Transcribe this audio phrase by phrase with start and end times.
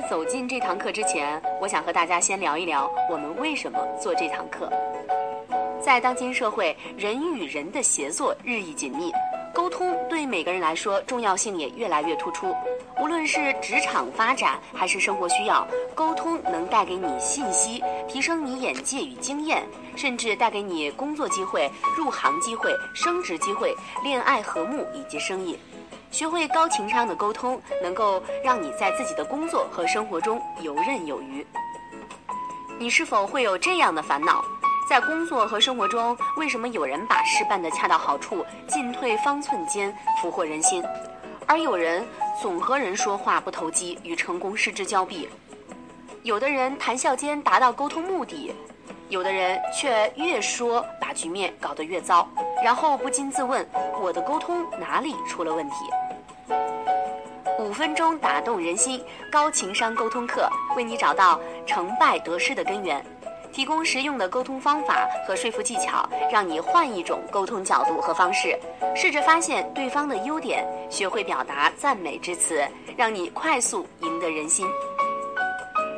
[0.00, 4.70] 在走进这堂课之前，我想和大家先聊一聊我们为什么做这堂课。
[5.82, 9.10] 在当今社会，人与人的协作日益紧密，
[9.58, 12.54] 沟通对每个人来说重要性也越来越突出。
[13.00, 15.66] 无论是职场发展还是生活需要，
[15.96, 19.66] 沟通能带给你信息，提升你眼界与经验，
[19.96, 25.58] 甚至带给你工作机会、入行机会、升职机会、恋爱和睦以及生意。
[26.12, 31.44] 学会高情商的沟通，能够让你在自己的工作和生活中游刃有余。
[32.78, 34.44] 你是否会有这样的烦恼？
[34.88, 40.82] 在工作和生活中，为什么有人把事办得恰到好处，进退方寸间俘获人心，
[41.46, 42.06] 而有人？
[42.40, 45.28] 总和人说话不投机，与成功失之交臂。
[46.22, 48.54] 有的人谈笑间达到沟通目的，
[49.10, 52.26] 有的人却越说把局面搞得越糟，
[52.64, 53.68] 然后不禁自问：
[54.00, 55.74] 我的沟通哪里出了问题？
[57.58, 63.04] 五分钟打动人心，高情商沟通课为你找到成败得失的根源。
[63.58, 68.56] 提供实用的沟通方法和说服技巧，让你换一种沟通角度和方式，
[68.94, 72.64] 试着发现对方的优点，学会表达赞美之词，
[72.96, 74.64] 让你快速赢得人心。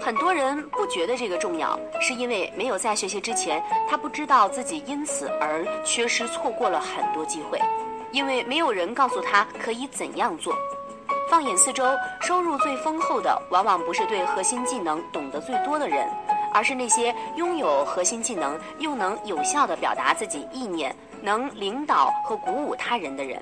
[0.00, 7.60] 很多人不觉得这个重要，是因为没有在学习之前，他不知道自己因此而缺失、错过了很多机会，
[8.10, 10.56] 因为没有人告诉他可以怎样做。
[11.28, 11.84] 放眼四周，
[12.22, 16.08] 收入最丰厚的，往往不是对核心技能懂得最多的人。
[16.52, 23.40] 而是那些拥有核心技能又能有效地表达自己意念、能领导和鼓舞他人的人。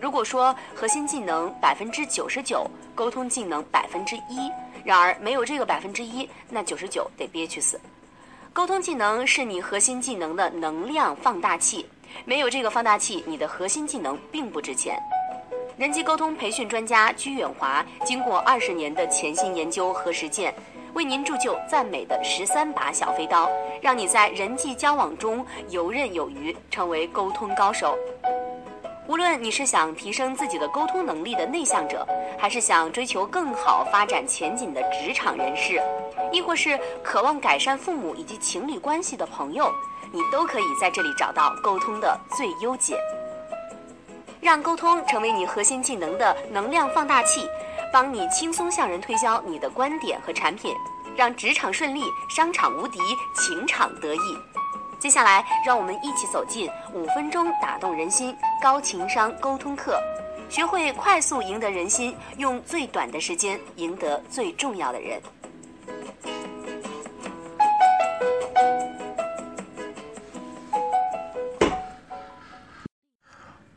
[0.00, 4.50] 如果说核心技能百分之九十九，沟通技能百分之一，
[4.84, 7.80] 然而没有这个百分之一，那九十九得憋屈死。
[8.52, 11.86] 沟通技能是你核心技能的能量放大器，
[12.24, 14.96] 没有这个放大器，你的核心技能并不值钱。
[15.76, 20.54] 人际沟通培训专家鞠远华经过二十年的潜心研究和实践。
[20.94, 23.50] 为您铸就赞美的十三把小飞刀，
[23.82, 27.98] 让你在人际交往中游刃有余，成为沟通高手。
[29.08, 32.06] 无论你是想提升自己的沟通能力的内向者，
[32.38, 35.82] 还是想追求更好发展前景的职场人士，
[36.32, 39.70] 亦或是渴望改善父母以及情侣关系的朋友，
[40.12, 42.96] 你都可以在这里找到沟通的最优解。
[44.40, 47.48] 让沟通成为你核心技能的能量放大器。
[47.94, 50.74] 帮你轻松向人推销你的观点和产品，
[51.16, 52.98] 让职场顺利，商场无敌，
[53.36, 54.18] 情场得意。
[54.98, 59.96] 接下来，让我们一起走进五分钟打动人心高情商沟通课，
[60.48, 65.22] 学会快速赢得人心，用最短的时间赢得最重要的人。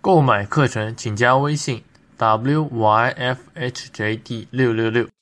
[0.02, 1.84] 购买课程请加微信。
[2.72, 5.17] Wyfhjd 六六六。